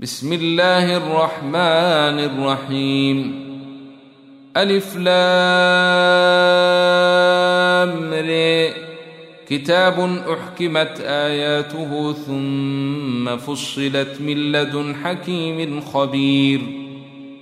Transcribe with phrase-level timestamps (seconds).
[0.00, 3.46] بسم الله الرحمن الرحيم.
[4.56, 5.06] ألف لام
[9.48, 16.60] كتاب أحكمت آياته ثم فصلت من لدن حكيم خبير.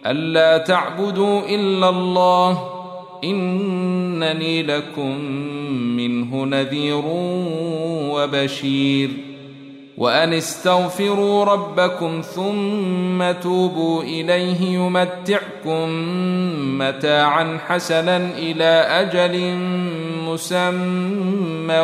[0.06, 2.70] ألا تعبدوا إلا الله
[3.24, 5.20] إنني لكم
[5.96, 7.02] منه نذير
[8.14, 9.33] وبشير.
[9.98, 15.88] وان استغفروا ربكم ثم توبوا اليه يمتعكم
[16.78, 19.56] متاعا حسنا إلى أجل
[20.28, 21.80] مسمى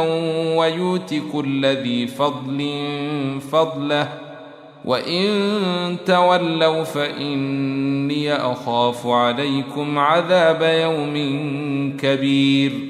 [0.57, 2.71] ويؤت كل ذي فضل
[3.53, 4.09] فضله
[4.85, 11.17] وان تولوا فاني اخاف عليكم عذاب يوم
[11.97, 12.90] كبير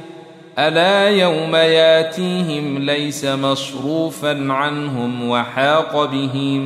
[0.59, 6.61] ألا يوم ياتيهم ليس مصروفا عنهم وحاق بهم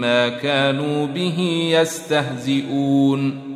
[0.00, 3.48] ما كانوا به يستهزئون.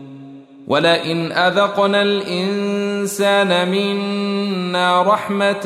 [0.66, 5.64] ولئن أذقنا الإنسان منا رحمة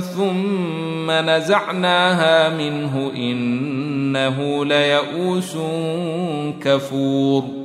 [0.00, 5.56] ثم نزعناها منه إنه ليئوس
[6.64, 7.57] كفور.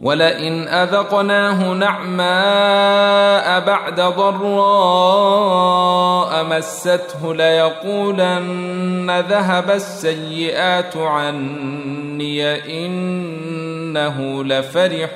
[0.00, 5.30] ولئن أذقناه نعماء بعد ضراء
[6.44, 12.44] مسته ليقولن ذهب السيئات عني
[12.86, 15.10] إنه لفرح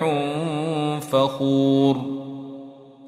[1.12, 1.96] فخور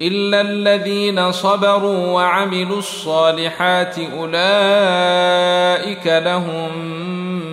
[0.01, 7.26] إلا الذين صبروا وعملوا الصالحات أولئك لهم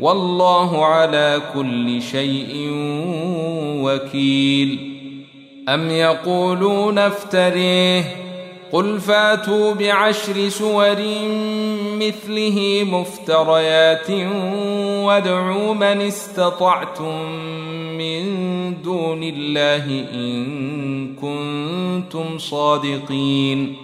[0.00, 2.70] والله على كل شيء
[3.82, 4.94] وكيل.
[5.68, 8.04] أم يقولون افتريه
[8.72, 10.96] قل فاتوا بعشر سور
[12.00, 14.10] مثله مفتريات
[15.04, 17.30] وادعوا من استطعتم
[17.98, 18.24] من
[18.82, 23.83] دون الله إن كنتم صادقين.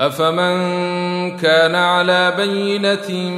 [0.00, 3.30] أفمن كان على بينة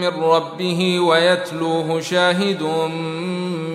[0.00, 2.62] من ربه ويتلوه شاهد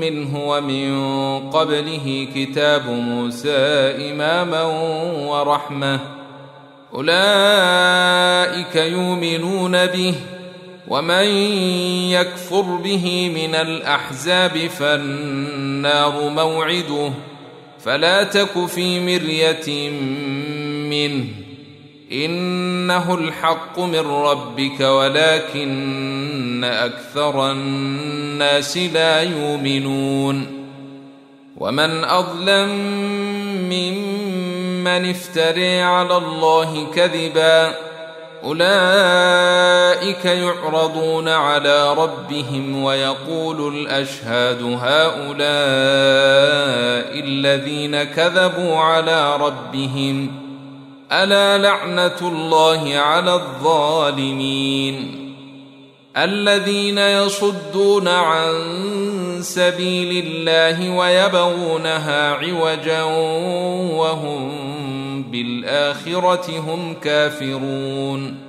[0.02, 3.58] منه ومن قبله كتاب موسى
[4.12, 4.64] إماما
[5.28, 6.00] ورحمة
[6.94, 10.16] أولئك يؤمنون به
[10.88, 11.26] ومن
[12.12, 17.12] يكفر به من الأحزاب فالنار موعده
[17.80, 19.90] فلا تك في مرية
[20.90, 21.49] منه
[22.11, 30.59] إنه الحق من ربك ولكن أكثر الناس لا يؤمنون.
[31.57, 32.69] ومن أظلم
[33.69, 37.75] ممن افتري على الله كذبا
[38.44, 45.39] أولئك يعرضون على ربهم ويقول الأشهاد هؤلاء
[47.19, 50.49] الذين كذبوا على ربهم.
[51.11, 55.19] ألا لعنة الله على الظالمين
[56.17, 58.53] الذين يصدون عن
[59.41, 63.03] سبيل الله ويبغونها عوجا
[63.94, 64.51] وهم
[65.31, 68.49] بالآخرة هم كافرون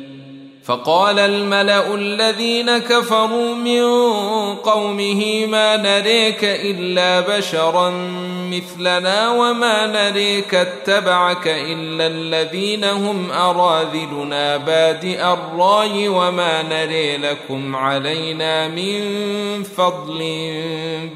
[0.63, 3.83] فقال الملأ الذين كفروا من
[4.55, 7.89] قومه ما نريك إلا بشرا
[8.51, 19.03] مثلنا وما نريك اتبعك إلا الذين هم أراذلنا بادئ الرأي وما نري لكم علينا من
[19.63, 20.19] فضل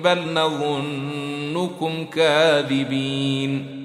[0.04, 3.85] بل نظنكم كاذبين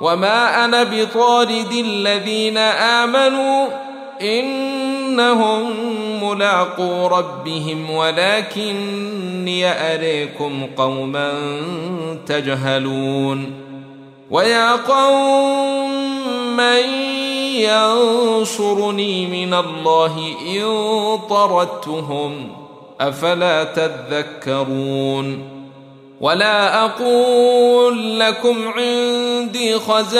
[0.00, 3.66] وما أنا بطارد الذين امنوا
[4.20, 5.70] انهم
[6.24, 11.32] ملاقو ربهم ولكني اريكم قوما
[12.26, 13.52] تجهلون
[14.30, 15.90] ويا قوم
[16.56, 16.84] من
[17.54, 22.52] ينصرني من الله ان طردتهم
[23.00, 25.57] افلا تذكرون
[26.20, 30.18] ولا أقول لكم عندي خزائن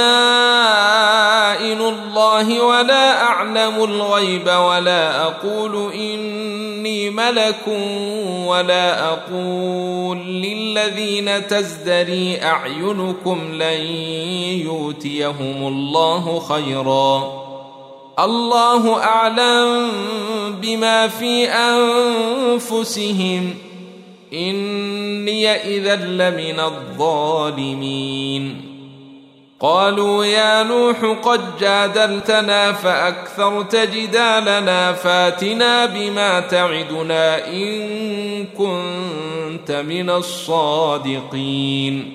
[1.81, 7.69] الله ولا أعلم الغيب ولا أقول إني ملك
[8.47, 13.81] ولا أقول للذين تزدري أعينكم لن
[14.67, 17.33] يؤتيهم الله خيرا.
[18.19, 19.91] الله أعلم
[20.63, 23.55] بما في أنفسهم.
[24.33, 28.65] إني إذا لمن الظالمين.
[29.61, 42.15] قالوا يا نوح قد جادلتنا فأكثرت جدالنا فاتنا بما تعدنا إن كنت من الصادقين.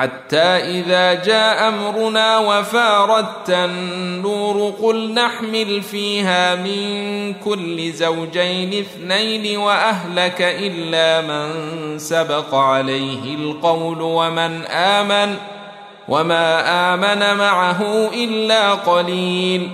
[0.00, 11.20] حتى إذا جاء أمرنا وفاردت النور قل نحمل فيها من كل زوجين اثنين وأهلك إلا
[11.20, 11.48] من
[11.98, 15.36] سبق عليه القول ومن آمن
[16.08, 16.60] وما
[16.94, 19.68] آمن معه إلا قليل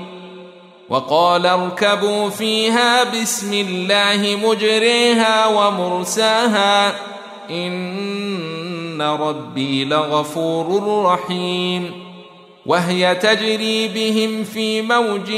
[0.88, 6.94] وقال اركبوا فيها بسم الله مجريها ومرساها
[8.96, 12.06] ان ربي لغفور رحيم
[12.66, 15.30] وهي تجري بهم في موج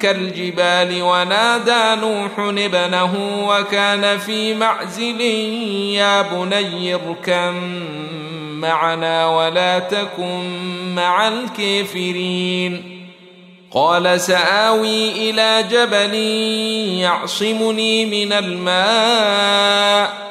[0.00, 3.14] كالجبال ونادى نوح ابنه
[3.48, 7.54] وكان في معزل يا بني اركم
[8.60, 10.44] معنا ولا تكن
[10.94, 12.98] مع الكافرين
[13.70, 16.14] قال ساوي إلى جبل
[17.00, 20.27] يعصمني من الماء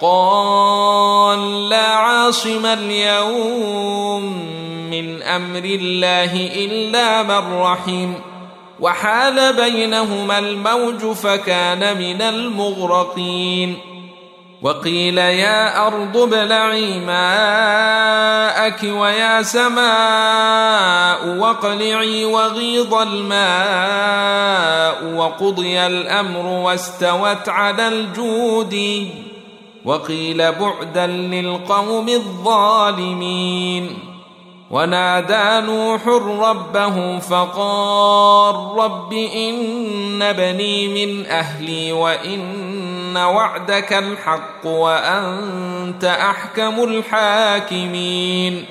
[0.00, 4.22] قال لا عاصم اليوم
[4.90, 8.12] من أمر الله إلا من رحم
[8.80, 13.78] وحال بينهما الموج فكان من المغرقين
[14.62, 24.34] وقيل يا أرض ابلعي ماءك ويا سماء واقلعي وغيض الماء
[25.14, 29.08] وقضي الأمر واستوت على الجود
[29.84, 33.98] وقيل بعدا للقوم الظالمين.
[34.70, 36.06] ونادى نوح
[36.48, 48.64] ربه فقال رب إن بني من أهلي وإن وعدك الحق وأنت أحكم الحاكمين.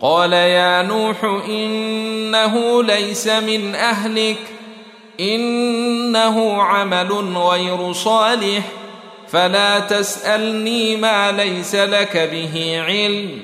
[0.00, 4.38] قال يا نوح إنه ليس من أهلك
[5.20, 8.62] إنه عمل غير صالح
[9.36, 13.42] فلا تسألني ما ليس لك به علم.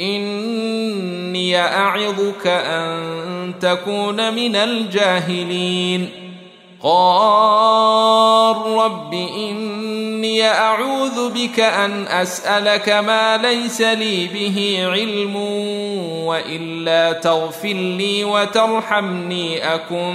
[0.00, 6.08] إني أعظك أن تكون من الجاهلين.
[6.82, 15.36] قال رب إني أعوذ بك أن أسألك ما ليس لي به علم
[16.26, 20.14] وإلا تغفر لي وترحمني أكن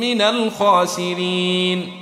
[0.00, 2.01] من الخاسرين.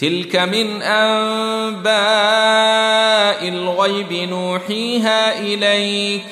[0.00, 1.90] تلك من أنباء
[3.48, 6.24] الغيب نوحيها إليك.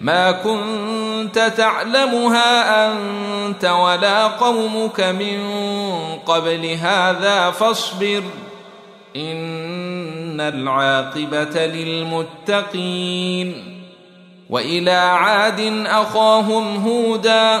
[0.00, 5.48] ما كنت تعلمها أنت ولا قومك من
[6.26, 8.22] قبل هذا فاصبر.
[9.16, 13.54] إن العاقبة للمتقين.
[14.50, 17.60] وإلى عاد أخاهم هودا.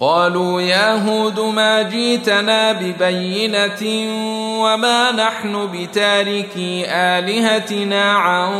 [0.00, 4.10] قالوا يا هود ما جيتنا ببينة
[4.62, 8.52] وما نحن بتاركي آلهتنا عن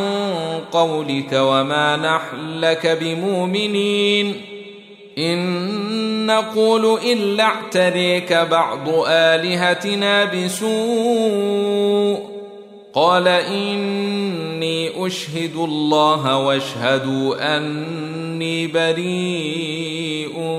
[0.72, 4.40] قولك وما نحن لك بمؤمنين.
[5.18, 12.18] إن نقول إلا اعتريك بعض آلهتنا بسوء.
[12.94, 20.58] قال إني أشهد الله واشهدوا أني بريء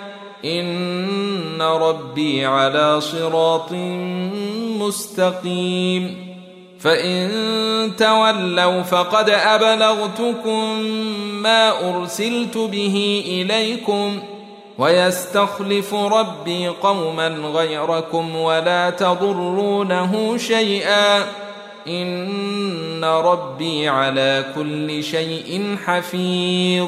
[0.45, 3.71] إن ربي على صراط
[4.79, 6.31] مستقيم.
[6.79, 7.31] فإن
[7.97, 10.79] تولوا فقد أبلغتكم
[11.41, 14.19] ما أرسلت به إليكم
[14.77, 21.25] ويستخلف ربي قوما غيركم ولا تضرونه شيئا.
[21.87, 26.87] إن ربي على كل شيء حفيظ.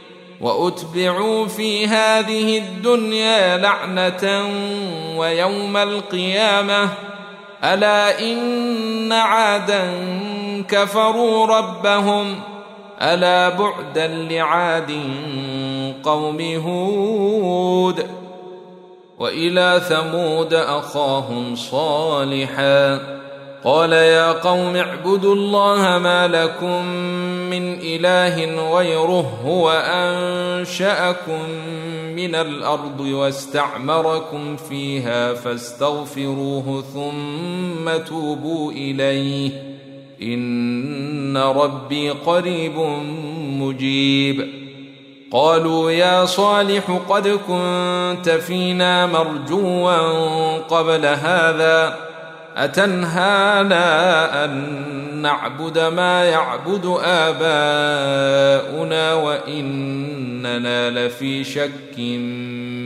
[0.41, 4.49] وأتبعوا في هذه الدنيا لعنة
[5.17, 6.89] ويوم القيامة.
[7.63, 9.93] ألا إن عادا
[10.69, 12.39] كفروا ربهم.
[13.01, 14.91] ألا بعدا لعاد
[16.03, 18.07] قوم هود.
[19.19, 23.20] وإلى ثمود أخاهم صالحا.
[23.63, 26.85] قال يا قوم اعبدوا الله ما لكم
[27.49, 31.49] من إله غيره هو أنشأكم
[32.15, 39.51] من الأرض واستعمركم فيها فاستغفروه ثم توبوا إليه.
[40.21, 42.77] إن ربي قريب
[43.39, 44.47] مجيب.
[45.31, 52.10] قالوا يا صالح قد كنت فينا مرجوا قبل هذا
[52.57, 54.81] اتنهانا أن
[55.21, 61.99] نعبد ما يعبد آباؤنا وإننا لفي شك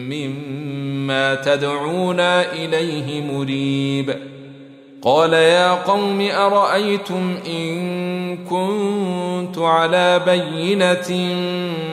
[0.10, 4.16] مما تدعونا إليه مريب.
[5.02, 11.12] قال يا قوم أرأيتم إن كنت على بينة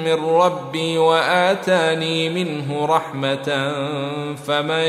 [0.04, 3.72] من ربي وآتاني منه رحمة
[4.46, 4.88] فمن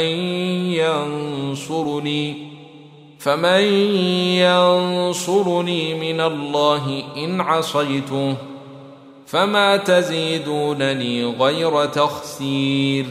[1.51, 2.52] ينصرني؟
[3.23, 3.61] فمن
[4.43, 8.35] ينصرني من الله إن عصيته
[9.27, 13.05] فما تزيدونني غير تخسير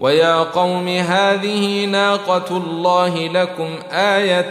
[0.00, 4.50] ويا قوم هذه ناقة الله لكم آية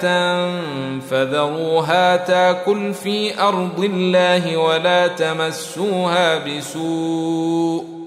[1.00, 7.99] فذروها تاكل في أرض الله ولا تمسوها بسوء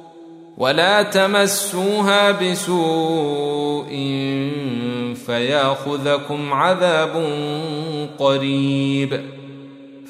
[0.63, 3.89] ولا تمسوها بسوء
[5.27, 7.27] فياخذكم عذاب
[8.19, 9.21] قريب.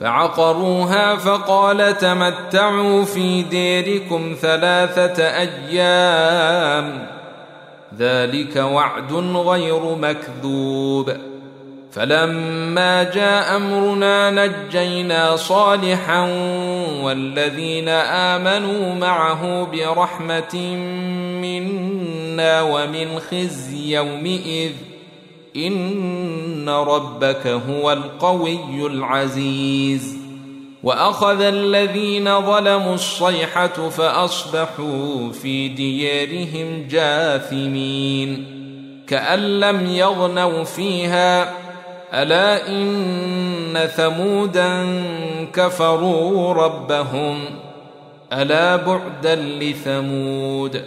[0.01, 7.07] فعقروها فقال تمتعوا في ديركم ثلاثة أيام.
[7.99, 11.13] ذلك وعد غير مكذوب.
[11.93, 16.21] فلما جاء أمرنا نجينا صالحا
[17.03, 20.77] والذين آمنوا معه برحمة
[21.43, 24.73] منا ومن خزي يومئذ.
[25.57, 30.17] إن ربك هو القوي العزيز.
[30.83, 38.47] وأخذ الذين ظلموا الصيحة فأصبحوا في ديارهم جاثمين.
[39.07, 41.62] كأن لم يغنوا فيها
[42.15, 45.03] ألا إن ثمودا
[45.53, 47.45] كفروا ربهم
[48.33, 50.85] ألا بعدا لثمود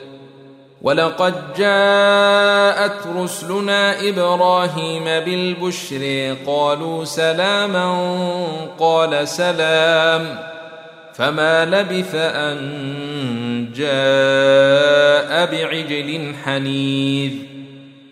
[0.82, 7.98] ولقد جاءت رسلنا إبراهيم بالبشر قالوا سلاما
[8.80, 10.38] قال سلام
[11.14, 12.58] فما لبث أن
[13.76, 17.55] جاء بعجل حنيذ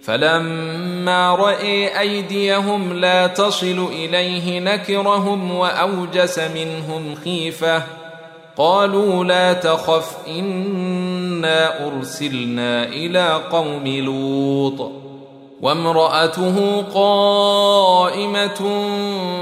[0.05, 7.83] فلما رأي أيديهم لا تصل إليه نكرهم وأوجس منهم خيفة.
[8.57, 15.02] قالوا لا تخف إنا أرسلنا إلى قوم لوط.
[15.63, 18.61] وامرأته قائمة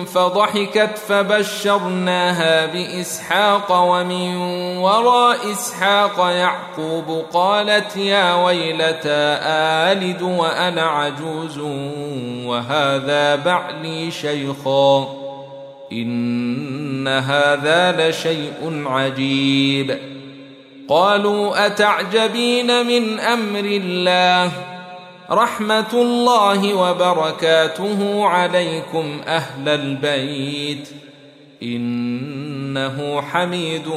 [0.05, 4.37] فضحكت فبشرناها بإسحاق ومن
[4.77, 9.39] وراء إسحاق يعقوب قالت يا ويلتى
[9.91, 11.57] آلد وأنا عجوز
[12.45, 15.07] وهذا بعلي شيخا
[15.91, 19.99] إن هذا لشيء عجيب.
[20.89, 24.70] قالوا أتعجبين من أمر الله؟
[25.31, 30.89] رحمه الله وبركاته عليكم أهل البيت.
[31.63, 33.87] إنه حميد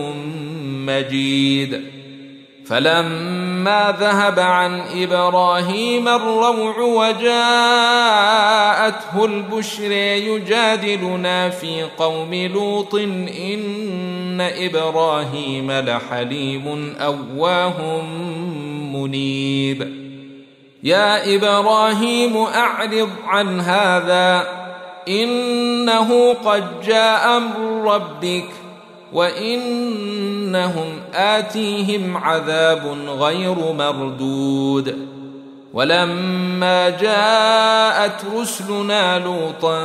[0.64, 1.82] مجيد.
[2.66, 7.24] فلما ذهب عن إبراهيم الروع وجاءته
[9.24, 18.02] البشر يجادلنا في قوم لوط إن إبراهيم لحليم أواه
[18.92, 20.03] منيب.
[20.84, 24.46] يا إبراهيم أعرض عن هذا
[25.08, 28.48] إنه قد جاء أمر ربك
[29.12, 35.08] وإنهم آتيهم عذاب غير مردود.
[35.74, 39.78] ولما جاءت رسلنا لوطا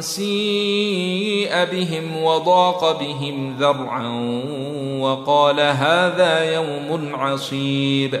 [0.00, 4.08] سيء بهم وضاق بهم ذرعا
[5.00, 8.20] وقال هذا يوم عصيب.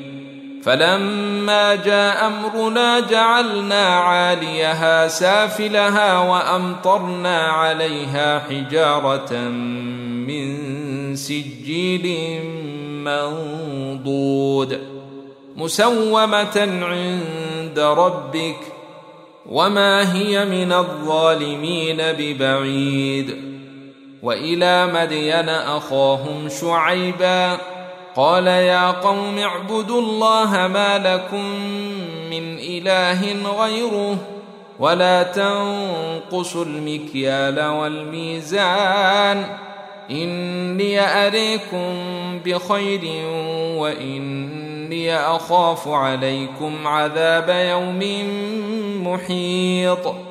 [0.63, 9.33] فلما جاء أمرنا جعلنا عاليها سافلها وأمطرنا عليها حجارة
[10.27, 10.55] من
[11.15, 12.39] سجيل
[13.03, 14.79] منضود
[15.55, 18.57] مسومة عند ربك
[19.45, 23.51] وما هي من الظالمين ببعيد
[24.23, 27.57] وإلى مدين أخاهم شعيبا
[28.15, 31.45] قال يا قوم اعبدوا الله ما لكم
[32.29, 34.17] من إله غيره
[34.79, 39.45] ولا تنقصوا المكيال والميزان
[40.11, 41.93] إني أريكم
[42.45, 43.25] بخير
[43.77, 48.01] وإني أخاف عليكم عذاب يوم
[49.07, 50.30] محيط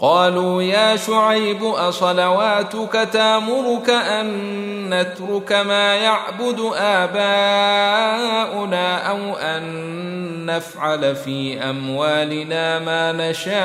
[0.00, 4.28] قالوا يا شعيب أصلواتك تامرك أن
[4.94, 8.16] نترك ما يعبد آباؤنا
[9.10, 9.62] أو أن
[10.46, 13.58] نفعل في أموالنا ما نشاء؟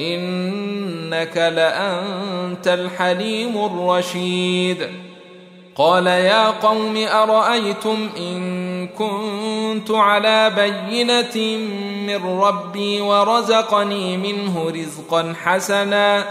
[0.00, 4.88] إنك لأنت الحليم الرشيد.
[5.76, 11.58] قال يا قوم أرأيتم إن كنت على بينة
[12.06, 16.24] من ربي ورزقني منه رزقا حسنا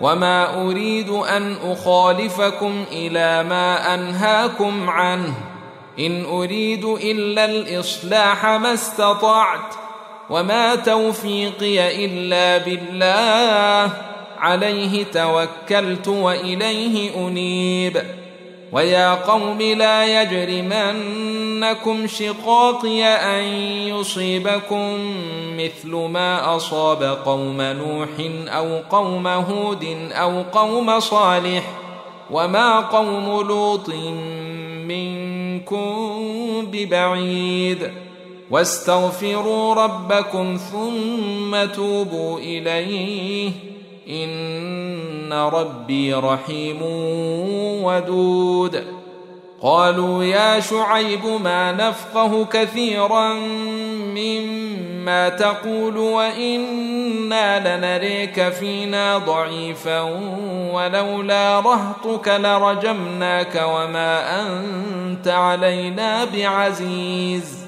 [0.00, 5.34] وما أريد أن أخالفكم إلى ما أنهاكم عنه.
[5.98, 9.74] إن أريد إلا الإصلاح ما استطعت
[10.30, 13.92] وما توفيقي إلا بالله.
[14.38, 18.17] عليه توكلت وإليه أنيب.
[18.72, 23.42] ويا قوم لا يجرمنكم شقاقي أن
[23.88, 24.98] يصيبكم
[25.56, 28.08] مثل ما أصاب قوم نوح
[28.48, 31.64] أو قوم هود أو قوم صالح
[32.30, 33.88] وما قوم لوط
[34.88, 36.26] منكم
[36.72, 37.90] ببعيد
[38.50, 43.50] واستغفروا ربكم ثم توبوا إليه
[44.08, 46.82] ان ربي رحيم
[47.82, 48.84] ودود.
[49.62, 53.34] قالوا يا شعيب ما نفقه كثيرا
[54.14, 60.00] مما تقول وأنا لنريك فينا ضعيفا
[60.72, 67.67] ولولا رهطك لرجمناك وما انت علينا بعزيز.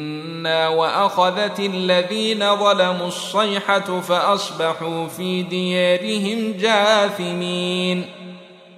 [0.47, 8.05] وأخذت الذين ظلموا الصيحة فأصبحوا في ديارهم جاثمين.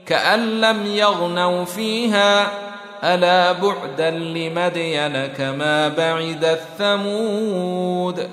[0.05, 2.47] كأن لم يغنوا فيها
[3.03, 8.29] ألا بعدا لمدين كما بعد الثمود.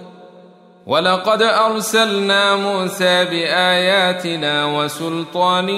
[0.86, 5.70] ولقد أرسلنا موسى بآياتنا وسلطان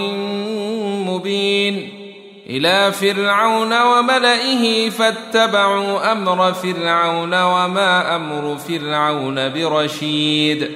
[1.06, 2.01] مبين.
[2.46, 10.70] إلى فرعون وملئه فاتبعوا أمر فرعون وما أمر فرعون برشيد.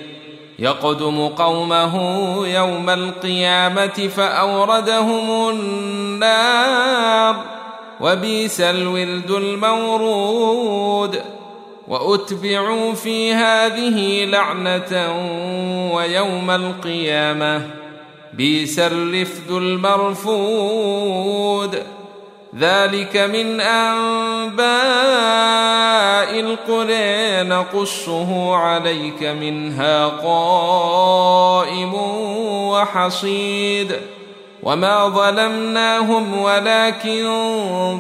[0.59, 1.96] يقدم قومه
[2.46, 7.37] يوم القيامة فأوردهم النار
[8.00, 11.22] وبئس الورد المورود.
[11.88, 15.14] وأتبعوا في هذه لعنة
[15.94, 17.86] ويوم القيامة.
[18.37, 20.96] بئس الرفد المرفود
[22.59, 24.66] ذلك من انباء
[26.40, 31.94] القرى نقصه عليك منها قائم
[32.68, 33.96] وحصيد
[34.62, 37.25] وما ظلمناهم ولكن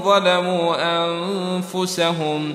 [0.04, 2.54] ظلموا انفسهم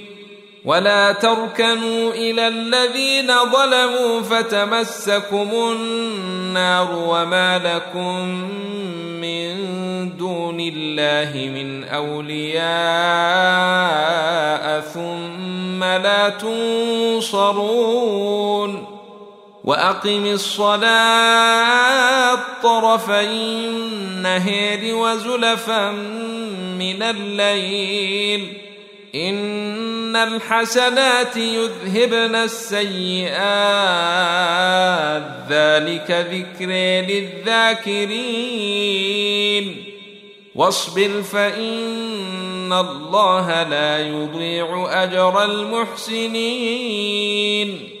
[0.65, 8.25] ولا تركنوا إلى الذين ظلموا فتمسكم النار وما لكم
[9.21, 9.71] من
[10.17, 12.61] دون الله من أولياء
[14.81, 16.29] ثم لا
[17.19, 17.71] تنصرون
[19.63, 21.61] وأقم الصلاة
[22.63, 25.91] طرفي النهار وزلفا
[26.79, 28.70] من الليل
[29.15, 33.41] إن الحسنات يذهبن السيئات.
[35.49, 36.69] ذلك ذكر
[37.11, 39.83] للذاكرين.
[40.55, 48.00] واصبر فإن الله لا يضيع أجر المحسنين.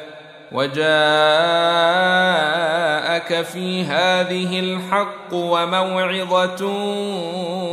[0.51, 0.81] وجاءك
[3.41, 6.65] في هذه الحق وموعظة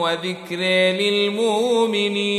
[0.01, 0.57] وذكر
[1.01, 2.39] للمؤمنين.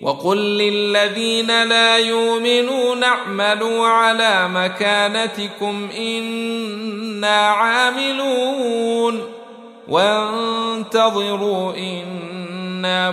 [0.00, 9.20] وقل للذين لا يؤمنون اعملوا على مكانتكم أنا عاملون.
[9.88, 13.10] وانتظروا إنا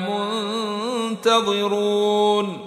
[1.18, 2.67] منتظرون.